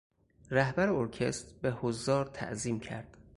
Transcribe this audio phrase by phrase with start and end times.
[0.51, 3.17] رهبر ارکستر به حضار تعظیم کرد.